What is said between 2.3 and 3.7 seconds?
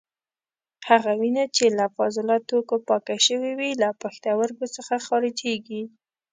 توکو پاکه شوې